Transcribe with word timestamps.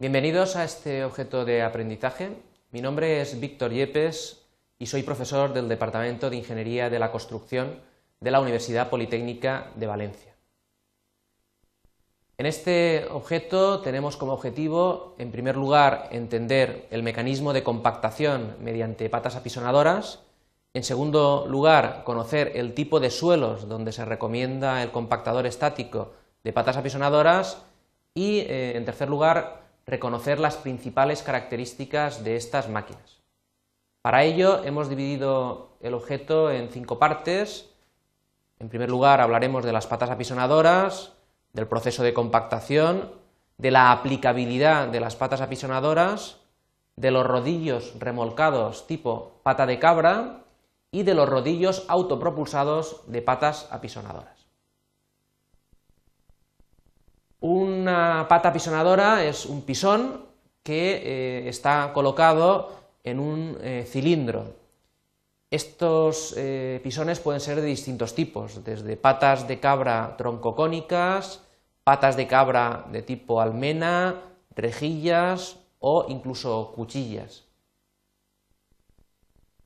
Bienvenidos 0.00 0.56
a 0.56 0.64
este 0.64 1.04
objeto 1.04 1.44
de 1.44 1.60
aprendizaje. 1.60 2.30
Mi 2.70 2.80
nombre 2.80 3.20
es 3.20 3.38
Víctor 3.38 3.70
Yepes 3.70 4.46
y 4.78 4.86
soy 4.86 5.02
profesor 5.02 5.52
del 5.52 5.68
Departamento 5.68 6.30
de 6.30 6.36
Ingeniería 6.36 6.88
de 6.88 6.98
la 6.98 7.12
Construcción 7.12 7.82
de 8.18 8.30
la 8.30 8.40
Universidad 8.40 8.88
Politécnica 8.88 9.72
de 9.74 9.86
Valencia. 9.86 10.34
En 12.38 12.46
este 12.46 13.08
objeto 13.10 13.80
tenemos 13.80 14.16
como 14.16 14.32
objetivo, 14.32 15.16
en 15.18 15.30
primer 15.30 15.58
lugar, 15.58 16.08
entender 16.12 16.86
el 16.90 17.02
mecanismo 17.02 17.52
de 17.52 17.62
compactación 17.62 18.56
mediante 18.62 19.10
patas 19.10 19.36
apisonadoras, 19.36 20.20
en 20.72 20.82
segundo 20.82 21.44
lugar, 21.46 22.04
conocer 22.04 22.52
el 22.54 22.72
tipo 22.72 23.00
de 23.00 23.10
suelos 23.10 23.68
donde 23.68 23.92
se 23.92 24.06
recomienda 24.06 24.82
el 24.82 24.92
compactador 24.92 25.44
estático 25.44 26.14
de 26.42 26.54
patas 26.54 26.78
apisonadoras 26.78 27.66
y, 28.14 28.38
eh, 28.38 28.78
en 28.78 28.86
tercer 28.86 29.10
lugar, 29.10 29.59
reconocer 29.90 30.38
las 30.38 30.56
principales 30.56 31.22
características 31.22 32.22
de 32.22 32.36
estas 32.36 32.68
máquinas. 32.68 33.18
Para 34.02 34.22
ello 34.22 34.64
hemos 34.64 34.88
dividido 34.88 35.76
el 35.80 35.94
objeto 35.94 36.50
en 36.50 36.70
cinco 36.70 36.98
partes. 36.98 37.68
En 38.58 38.68
primer 38.68 38.88
lugar 38.88 39.20
hablaremos 39.20 39.64
de 39.64 39.72
las 39.72 39.86
patas 39.86 40.10
apisonadoras, 40.10 41.12
del 41.52 41.66
proceso 41.66 42.02
de 42.02 42.14
compactación, 42.14 43.12
de 43.58 43.70
la 43.70 43.92
aplicabilidad 43.92 44.88
de 44.88 45.00
las 45.00 45.16
patas 45.16 45.40
apisonadoras, 45.40 46.38
de 46.96 47.10
los 47.10 47.26
rodillos 47.26 47.94
remolcados 47.98 48.86
tipo 48.86 49.40
pata 49.42 49.66
de 49.66 49.78
cabra 49.78 50.44
y 50.90 51.02
de 51.02 51.14
los 51.14 51.28
rodillos 51.28 51.84
autopropulsados 51.88 53.02
de 53.06 53.22
patas 53.22 53.68
apisonadoras. 53.70 54.46
Una 57.80 58.26
pata 58.28 58.52
pisonadora 58.52 59.24
es 59.24 59.46
un 59.46 59.62
pisón 59.62 60.26
que 60.62 61.00
eh, 61.00 61.48
está 61.48 61.92
colocado 61.94 62.76
en 63.02 63.18
un 63.18 63.56
eh, 63.62 63.86
cilindro. 63.88 64.52
Estos 65.50 66.34
eh, 66.36 66.78
pisones 66.84 67.20
pueden 67.20 67.40
ser 67.40 67.58
de 67.58 67.66
distintos 67.66 68.14
tipos, 68.14 68.62
desde 68.64 68.98
patas 68.98 69.48
de 69.48 69.60
cabra 69.60 70.14
troncocónicas, 70.18 71.40
patas 71.82 72.16
de 72.18 72.26
cabra 72.26 72.84
de 72.92 73.00
tipo 73.00 73.40
almena, 73.40 74.16
rejillas 74.54 75.56
o 75.78 76.04
incluso 76.10 76.72
cuchillas. 76.76 77.44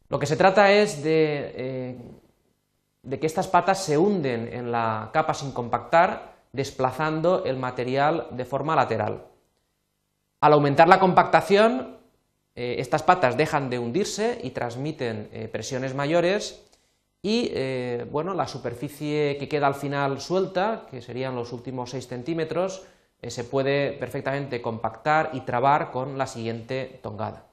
Lo 0.08 0.20
que 0.20 0.26
se 0.26 0.36
trata 0.36 0.70
es 0.70 1.02
de 1.02 1.98
que 3.02 3.26
estas 3.26 3.48
patas 3.48 3.82
se 3.82 3.98
hunden 3.98 4.46
en 4.52 4.70
la 4.70 5.10
capa 5.12 5.34
sin 5.34 5.50
compactar 5.50 6.33
desplazando 6.54 7.44
el 7.44 7.58
material 7.58 8.28
de 8.30 8.44
forma 8.44 8.76
lateral. 8.76 9.26
Al 10.40 10.52
aumentar 10.52 10.88
la 10.88 11.00
compactación, 11.00 11.98
eh, 12.54 12.76
estas 12.78 13.02
patas 13.02 13.36
dejan 13.36 13.68
de 13.68 13.80
hundirse 13.80 14.38
y 14.42 14.50
transmiten 14.50 15.28
eh, 15.32 15.48
presiones 15.48 15.94
mayores 15.94 16.62
y 17.22 17.50
eh, 17.52 18.06
bueno, 18.10 18.34
la 18.34 18.46
superficie 18.46 19.36
que 19.36 19.48
queda 19.48 19.66
al 19.66 19.74
final 19.74 20.20
suelta, 20.20 20.86
que 20.88 21.02
serían 21.02 21.34
los 21.34 21.52
últimos 21.52 21.90
6 21.90 22.06
centímetros, 22.06 22.84
se 23.26 23.42
puede 23.42 23.92
perfectamente 23.92 24.60
compactar 24.60 25.30
y 25.32 25.40
trabar 25.40 25.90
con 25.90 26.18
la 26.18 26.26
siguiente 26.26 27.00
tongada. 27.02 27.46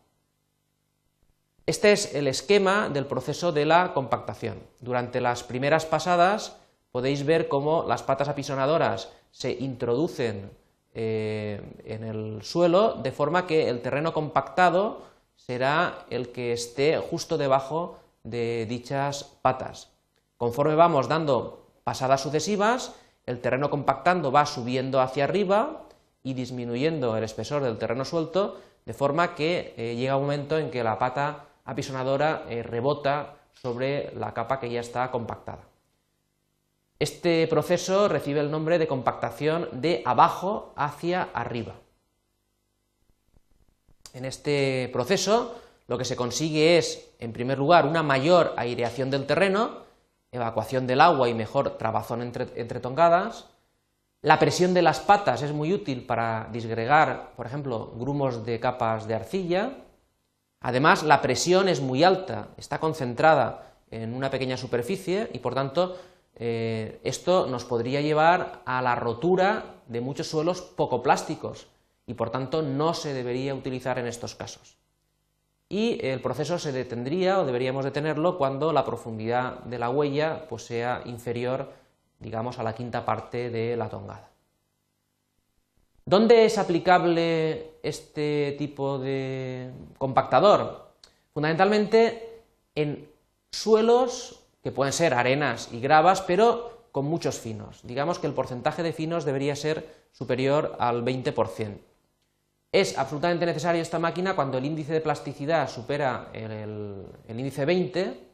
Este 1.66 1.94
es 1.94 2.14
el 2.14 2.28
esquema 2.28 2.90
del 2.90 3.06
proceso 3.06 3.54
de 3.54 3.66
la 3.66 3.94
compactación. 3.94 4.60
Durante 4.82 5.22
las 5.22 5.44
primeras 5.44 5.86
pasadas 5.86 6.58
podéis 6.92 7.26
ver 7.26 7.48
cómo 7.48 7.86
las 7.88 8.04
patas 8.04 8.28
apisonadoras 8.28 9.10
se 9.32 9.52
introducen 9.52 10.52
eh, 10.94 11.62
en 11.86 12.04
el 12.04 12.44
suelo 12.44 12.96
de 12.96 13.12
forma 13.12 13.48
que 13.48 13.70
el 13.70 13.82
terreno 13.82 14.14
compactado 14.14 15.04
será 15.36 16.06
el 16.10 16.30
que 16.30 16.54
esté 16.54 16.98
justo 16.98 17.38
debajo 17.38 17.98
de 18.24 18.66
dichas 18.68 19.24
patas. 19.42 19.90
Conforme 20.38 20.76
vamos 20.76 21.08
dando 21.08 21.66
pasadas 21.84 22.22
sucesivas, 22.22 22.94
el 23.26 23.40
terreno 23.40 23.70
compactando 23.70 24.32
va 24.32 24.46
subiendo 24.46 25.00
hacia 25.00 25.24
arriba 25.24 25.84
y 26.24 26.34
disminuyendo 26.34 27.16
el 27.18 27.24
espesor 27.24 27.64
del 27.64 27.78
terreno 27.78 28.06
suelto, 28.06 28.60
de 28.86 28.94
forma 28.94 29.36
que 29.36 29.74
eh, 29.78 29.96
llega 29.96 30.18
un 30.18 30.24
momento 30.24 30.58
en 30.58 30.70
que 30.70 30.84
la 30.84 31.00
pata 31.00 31.46
apisonadora 31.66 32.44
eh, 32.50 32.64
rebota 32.64 33.36
sobre 33.54 34.14
la 34.16 34.34
capa 34.34 34.60
que 34.60 34.70
ya 34.70 34.82
está 34.82 35.10
compactada. 35.12 35.71
Este 37.02 37.48
proceso 37.48 38.08
recibe 38.08 38.42
el 38.42 38.52
nombre 38.52 38.78
de 38.78 38.86
compactación 38.86 39.68
de 39.72 40.04
abajo 40.06 40.72
hacia 40.76 41.30
arriba. 41.34 41.74
En 44.14 44.24
este 44.24 44.88
proceso 44.94 45.56
lo 45.88 45.98
que 45.98 46.06
se 46.06 46.16
consigue 46.16 46.78
es, 46.78 47.10
en 47.18 47.34
primer 47.34 47.58
lugar, 47.58 47.88
una 47.88 48.04
mayor 48.04 48.54
aireación 48.56 49.10
del 49.10 49.26
terreno, 49.26 49.80
evacuación 50.32 50.86
del 50.86 51.02
agua 51.02 51.28
y 51.28 51.34
mejor 51.34 51.76
trabazón 51.80 52.22
entre, 52.22 52.80
tongadas. 52.80 53.48
La 54.22 54.38
presión 54.38 54.76
de 54.76 54.84
las 54.84 55.00
patas 55.00 55.42
es 55.42 55.54
muy 55.54 55.74
útil 55.74 56.06
para 56.06 56.50
disgregar, 56.52 57.32
por 57.36 57.48
ejemplo, 57.48 57.94
grumos 57.96 58.46
de 58.46 58.60
capas 58.60 59.08
de 59.08 59.16
arcilla. 59.16 59.72
Además, 60.60 61.02
la 61.02 61.24
presión 61.24 61.68
es 61.68 61.82
muy 61.82 62.04
alta, 62.04 62.50
está 62.58 62.78
concentrada 62.78 63.74
en 63.90 64.14
una 64.14 64.30
pequeña 64.30 64.56
superficie 64.56 65.32
y, 65.34 65.40
por 65.40 65.56
tanto, 65.56 65.98
eh, 66.36 67.00
esto 67.04 67.48
nos 67.48 67.66
podría 67.66 68.02
llevar 68.02 68.62
a 68.66 68.82
la 68.82 68.96
rotura 68.96 69.82
de 69.88 70.02
muchos 70.02 70.28
suelos 70.28 70.62
poco 70.62 71.04
plásticos 71.04 71.68
y 72.08 72.14
por 72.14 72.30
tanto 72.30 72.62
no 72.62 72.94
se 72.94 73.14
debería 73.14 73.54
utilizar 73.54 74.00
en 74.00 74.08
estos 74.08 74.36
casos. 74.36 74.78
Y 75.70 76.06
el 76.06 76.22
proceso 76.22 76.60
se 76.60 76.72
detendría 76.72 77.40
o 77.40 77.46
deberíamos 77.46 77.86
detenerlo 77.86 78.38
cuando 78.38 78.74
la 78.74 78.84
profundidad 78.84 79.60
de 79.60 79.80
la 79.80 79.90
huella 79.90 80.48
pues, 80.50 80.64
sea 80.66 81.02
inferior, 81.06 81.72
digamos, 82.20 82.60
a 82.60 82.64
la 82.64 82.76
quinta 82.76 83.06
parte 83.06 83.50
de 83.50 83.78
la 83.78 83.88
tongada. 83.88 84.30
¿Dónde 86.04 86.46
es 86.46 86.58
aplicable 86.58 87.76
este 87.84 88.56
tipo 88.58 89.00
de 89.00 89.72
compactador? 89.98 90.92
Fundamentalmente 91.34 92.44
en 92.76 93.08
suelos 93.52 94.41
que 94.64 94.72
pueden 94.72 94.94
ser 94.94 95.14
arenas 95.14 95.70
y 95.72 95.80
gravas, 95.80 96.22
pero 96.22 96.88
con 96.92 97.06
muchos 97.06 97.40
finos. 97.40 97.80
Digamos 97.84 98.20
que 98.20 98.28
el 98.28 98.34
porcentaje 98.34 98.84
de 98.84 98.94
finos 98.94 99.26
debería 99.26 99.56
ser 99.56 100.06
superior 100.12 100.76
al 100.80 101.04
20%. 101.04 101.80
Es 102.72 102.98
absolutamente 102.98 103.46
necesario 103.46 103.82
esta 103.82 104.00
máquina 104.00 104.36
cuando 104.36 104.58
el 104.58 104.66
índice 104.66 104.94
de 104.94 105.02
plasticidad 105.02 105.70
supera 105.70 106.30
el, 106.34 107.06
índice 107.28 107.66
20. 107.66 108.32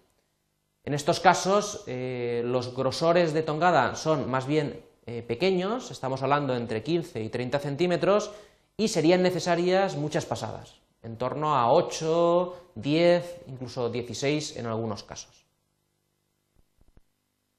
En 0.84 0.94
estos 0.94 1.20
casos, 1.20 1.84
eh, 1.88 2.44
los 2.46 2.76
grosores 2.76 3.34
de 3.34 3.42
tongada 3.42 3.96
son 3.96 4.30
más 4.30 4.46
bien 4.46 4.80
eh, 5.08 5.24
pequeños, 5.24 5.90
estamos 5.90 6.22
hablando 6.22 6.56
entre 6.56 6.84
15 6.84 7.24
y 7.24 7.30
30 7.30 7.60
centímetros, 7.60 8.32
y 8.78 8.90
serían 8.90 9.24
necesarias 9.24 9.96
muchas 9.96 10.26
pasadas, 10.26 10.76
en 11.02 11.18
torno 11.18 11.56
a 11.56 11.72
8, 11.72 12.72
10, 12.76 13.42
incluso 13.48 13.90
16 13.90 14.58
en 14.58 14.68
algunos 14.68 15.04
casos. 15.04 15.47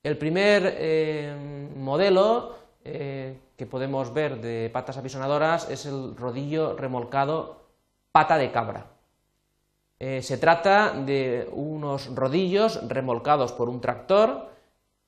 El 0.03 0.17
primer 0.17 0.77
eh, 0.79 1.69
modelo 1.77 2.57
eh, 2.85 3.37
que 3.57 3.67
podemos 3.67 4.15
ver 4.15 4.41
de 4.41 4.71
patas 4.73 4.97
apisonadoras 4.97 5.69
es 5.69 5.87
el 5.87 6.15
rodillo 6.17 6.77
remolcado 6.77 7.67
pata 8.13 8.39
de 8.39 8.53
cabra. 8.53 8.87
Eh, 9.99 10.23
se 10.23 10.39
trata 10.39 10.93
de 10.93 11.49
unos 11.53 12.15
rodillos 12.15 12.89
remolcados 12.89 13.53
por 13.53 13.69
un 13.69 13.81
tractor, 13.81 14.51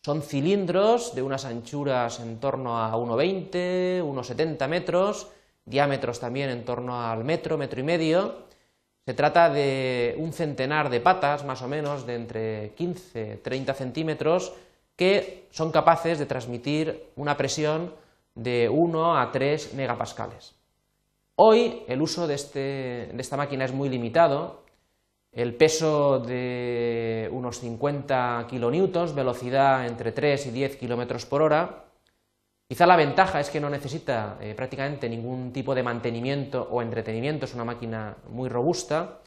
son 0.02 0.22
cilindros 0.22 1.14
de 1.14 1.22
unas 1.22 1.44
anchuras 1.44 2.18
en 2.18 2.40
torno 2.40 2.78
a 2.78 2.96
1,20, 2.96 4.02
1,70 4.02 4.68
metros, 4.68 5.28
diámetros 5.64 6.18
también 6.18 6.50
en 6.50 6.64
torno 6.64 7.00
al 7.00 7.22
metro, 7.22 7.56
metro 7.56 7.78
y 7.78 7.84
medio. 7.84 8.46
Se 9.06 9.14
trata 9.14 9.48
de 9.50 10.16
un 10.18 10.32
centenar 10.32 10.90
de 10.90 11.00
patas, 11.00 11.44
más 11.44 11.62
o 11.62 11.68
menos, 11.68 12.06
de 12.06 12.14
entre 12.16 12.74
15 12.74 13.36
30 13.42 13.74
centímetros, 13.74 14.52
que 15.00 15.48
son 15.50 15.72
capaces 15.72 16.18
de 16.18 16.26
transmitir 16.26 17.06
una 17.16 17.34
presión 17.34 17.94
de 18.34 18.68
1 18.68 19.18
a 19.18 19.32
3 19.32 19.72
megapascales. 19.72 20.54
Hoy 21.36 21.84
el 21.88 22.02
uso 22.02 22.30
este, 22.30 23.08
de, 23.10 23.16
esta 23.16 23.38
máquina 23.38 23.64
es 23.64 23.72
muy 23.72 23.88
limitado, 23.88 24.62
el 25.32 25.54
peso 25.54 26.18
de 26.18 27.30
unos 27.32 27.60
50 27.60 28.46
kilonewtons, 28.50 29.14
velocidad 29.14 29.86
entre 29.86 30.12
3 30.12 30.48
y 30.48 30.50
10 30.50 30.76
kilómetros 30.76 31.24
por 31.24 31.40
hora. 31.40 31.86
Quizá 32.68 32.84
la 32.84 32.96
ventaja 32.96 33.40
es 33.40 33.48
que 33.48 33.58
no 33.58 33.70
necesita 33.70 34.36
eh, 34.38 34.52
prácticamente 34.54 35.08
ningún 35.08 35.50
tipo 35.50 35.74
de 35.74 35.82
mantenimiento 35.82 36.68
o 36.70 36.82
entretenimiento, 36.82 37.46
es 37.46 37.54
una 37.54 37.64
máquina 37.64 38.18
muy 38.28 38.50
robusta. 38.50 39.20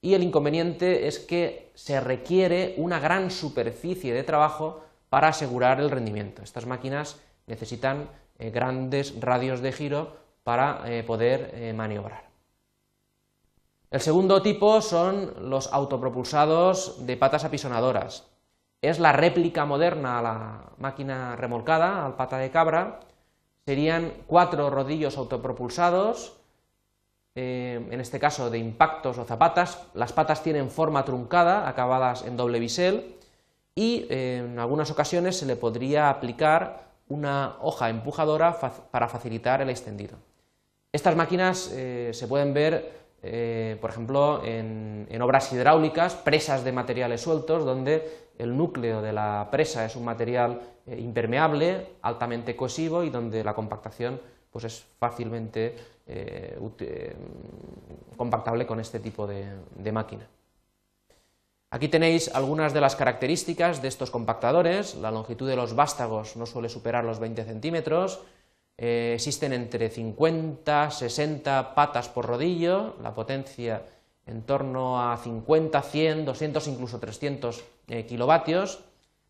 Y 0.00 0.14
el 0.14 0.22
inconveniente 0.22 1.08
es 1.08 1.18
que 1.18 1.72
se 1.74 1.98
requiere 1.98 2.74
una 2.76 3.00
gran 3.00 3.32
superficie 3.32 4.14
de 4.14 4.22
trabajo 4.22 4.84
para 5.08 5.28
asegurar 5.28 5.80
el 5.80 5.90
rendimiento. 5.90 6.42
Estas 6.42 6.66
máquinas 6.66 7.20
necesitan 7.46 8.08
eh, 8.38 8.50
grandes 8.50 9.18
radios 9.20 9.60
de 9.60 9.72
giro 9.72 10.16
para 10.44 10.82
eh, 10.86 11.02
poder 11.02 11.50
eh, 11.54 11.72
maniobrar. 11.72 12.28
El 13.90 14.00
segundo 14.00 14.42
tipo 14.42 14.80
son 14.82 15.50
los 15.50 15.72
autopropulsados 15.72 17.06
de 17.06 17.16
patas 17.16 17.44
apisonadoras. 17.44 18.28
Es 18.82 19.00
la 19.00 19.12
réplica 19.12 19.64
moderna 19.64 20.18
a 20.18 20.22
la 20.22 20.62
máquina 20.78 21.34
remolcada, 21.36 22.04
al 22.04 22.14
pata 22.14 22.36
de 22.38 22.50
cabra. 22.50 23.00
Serían 23.64 24.12
cuatro 24.26 24.70
rodillos 24.70 25.16
autopropulsados, 25.16 26.36
en 27.34 28.00
este 28.00 28.20
caso 28.20 28.50
de 28.50 28.58
impactos 28.58 29.18
o 29.18 29.24
zapatas. 29.24 29.82
Las 29.94 30.12
patas 30.12 30.42
tienen 30.42 30.70
forma 30.70 31.04
truncada, 31.04 31.68
acabadas 31.68 32.24
en 32.24 32.36
doble 32.36 32.60
bisel, 32.60 33.17
y 33.78 34.06
en 34.10 34.58
algunas 34.58 34.90
ocasiones 34.90 35.38
se 35.38 35.46
le 35.46 35.54
podría 35.54 36.10
aplicar 36.10 36.88
una 37.08 37.56
hoja 37.60 37.88
empujadora 37.88 38.58
para 38.90 39.06
facilitar 39.06 39.62
el 39.62 39.70
extendido. 39.70 40.16
Estas 40.90 41.14
máquinas 41.14 41.70
eh, 41.72 42.10
se 42.12 42.26
pueden 42.26 42.52
ver 42.52 42.98
eh, 43.22 43.76
por 43.80 43.90
ejemplo, 43.90 44.42
en, 44.44 45.06
obras 45.20 45.52
hidráulicas, 45.52 46.14
presas 46.14 46.64
de 46.64 46.72
materiales 46.72 47.20
sueltos, 47.20 47.64
donde 47.64 48.28
el 48.38 48.56
núcleo 48.56 49.00
de 49.00 49.12
la 49.12 49.48
presa 49.50 49.84
es 49.84 49.94
un 49.96 50.04
material 50.04 50.60
eh, 50.86 50.98
impermeable, 50.98 51.86
altamente 52.02 52.56
cohesivo 52.56 53.04
y 53.04 53.10
donde 53.10 53.42
la 53.42 53.54
compactación 53.54 54.20
pues, 54.50 54.64
es 54.64 54.86
fácilmente 54.98 55.76
eh, 56.06 56.58
compactable 58.16 58.66
con 58.66 58.80
este 58.80 59.00
tipo 59.00 59.26
de 59.26 59.92
máquina. 59.92 60.26
Aquí 61.70 61.88
tenéis 61.88 62.30
algunas 62.34 62.72
de 62.72 62.80
las 62.80 62.96
características 62.96 63.82
de 63.82 63.88
estos 63.88 64.10
compactadores. 64.10 64.94
La 64.94 65.10
longitud 65.10 65.46
de 65.46 65.56
los 65.56 65.74
vástagos 65.74 66.36
no 66.36 66.46
suele 66.46 66.70
superar 66.70 67.04
los 67.04 67.18
20 67.18 67.44
centímetros, 67.44 68.20
eh, 68.78 69.12
existen 69.14 69.52
entre 69.52 69.90
50, 69.90 70.90
60 70.90 71.74
patas 71.74 72.08
por 72.08 72.26
rodillo, 72.26 72.94
la 73.02 73.12
potencia 73.12 73.82
en 74.24 74.42
torno 74.42 75.10
a 75.10 75.16
50, 75.18 75.82
100, 75.82 76.24
200, 76.24 76.68
incluso 76.68 76.98
300 76.98 77.64
eh, 77.88 78.06
kilovatios. 78.06 78.84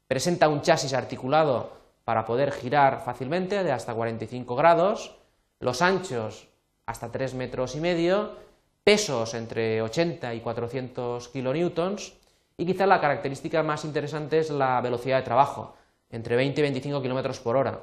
Presenta 0.07 0.49
un 0.49 0.63
chasis 0.63 0.93
articulado 0.93 1.73
para 2.05 2.25
poder 2.25 2.53
girar 2.53 3.03
fácilmente 3.05 3.65
de 3.65 3.73
hasta 3.73 3.95
45 3.95 4.55
grados, 4.55 5.17
los 5.61 5.83
anchos 5.83 6.49
hasta 6.87 7.11
3 7.11 7.35
metros 7.35 7.75
y 7.75 7.81
medio, 7.81 8.37
pesos 8.85 9.35
entre 9.35 9.83
80 9.83 10.35
y 10.35 10.41
400 10.41 11.29
kilonewtons 11.29 12.18
y 12.59 12.67
quizá 12.67 12.87
la 12.87 13.01
característica 13.01 13.63
más 13.63 13.85
interesante 13.85 14.39
es 14.39 14.51
la 14.51 14.81
velocidad 14.83 15.17
de 15.17 15.23
trabajo, 15.23 15.77
entre 16.11 16.37
20 16.37 16.61
y 16.61 16.63
25 16.63 17.01
kilómetros 17.01 17.41
por 17.41 17.57
hora. 17.57 17.81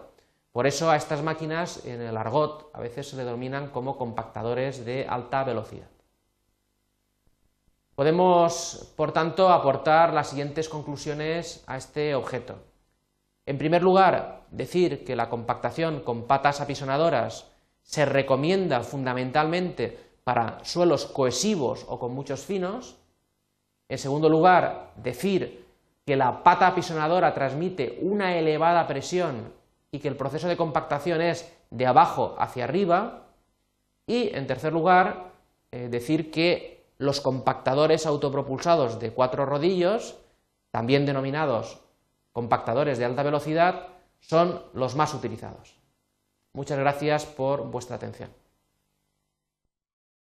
Por 0.51 0.67
eso 0.67 0.91
a 0.91 0.97
estas 0.97 1.23
máquinas 1.23 1.85
en 1.85 2.01
el 2.01 2.15
argot 2.15 2.69
a 2.73 2.81
veces 2.81 3.09
se 3.09 3.15
le 3.15 3.23
denominan 3.23 3.69
como 3.71 3.97
compactadores 3.97 4.85
de 4.85 5.07
alta 5.07 5.43
velocidad. 5.43 5.87
Podemos, 7.95 8.93
por 8.97 9.13
tanto, 9.13 9.49
aportar 9.49 10.13
las 10.13 10.29
siguientes 10.29 10.67
conclusiones 10.67 11.63
a 11.65 11.77
este 11.77 12.13
objeto. 12.13 12.55
En 13.45 13.57
primer 13.57 13.81
lugar, 13.81 14.43
decir 14.51 15.05
que 15.05 15.15
la 15.15 15.29
compactación 15.29 16.01
con 16.01 16.23
patas 16.27 16.59
apisonadoras 16.59 17.45
se 17.81 18.05
recomienda 18.05 18.81
fundamentalmente 18.81 20.17
para 20.25 20.59
suelos 20.65 21.05
cohesivos 21.05 21.85
o 21.87 21.97
con 21.99 22.13
muchos 22.13 22.41
finos. 22.41 22.97
En 23.87 23.97
segundo 23.97 24.29
lugar, 24.29 24.91
decir 24.95 25.65
que 26.05 26.15
la 26.15 26.43
pata 26.43 26.67
apisonadora 26.67 27.33
transmite 27.33 27.99
una 28.01 28.35
elevada 28.37 28.87
presión 28.87 29.53
y 29.91 29.99
que 29.99 30.07
el 30.07 30.17
proceso 30.17 30.47
de 30.47 30.57
compactación 30.57 31.21
es 31.21 31.51
de 31.69 31.85
abajo 31.85 32.35
hacia 32.39 32.63
arriba. 32.63 33.27
Y, 34.07 34.35
en 34.35 34.47
tercer 34.47 34.73
lugar, 34.73 35.31
eh, 35.71 35.87
decir 35.89 36.31
que 36.31 36.85
los 36.97 37.21
compactadores 37.21 38.05
autopropulsados 38.05 38.99
de 38.99 39.11
cuatro 39.11 39.45
rodillos, 39.45 40.17
también 40.71 41.05
denominados 41.05 41.81
compactadores 42.31 42.97
de 42.97 43.05
alta 43.05 43.23
velocidad, 43.23 43.87
son 44.19 44.61
los 44.73 44.95
más 44.95 45.13
utilizados. 45.13 45.75
Muchas 46.53 46.77
gracias 46.79 47.25
por 47.25 47.69
vuestra 47.69 47.95
atención. 47.95 48.29